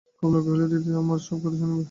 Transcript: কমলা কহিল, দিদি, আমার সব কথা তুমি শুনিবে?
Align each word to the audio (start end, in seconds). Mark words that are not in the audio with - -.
কমলা 0.19 0.39
কহিল, 0.45 0.61
দিদি, 0.71 0.89
আমার 0.95 1.19
সব 1.19 1.37
কথা 1.37 1.47
তুমি 1.51 1.57
শুনিবে? 1.61 1.79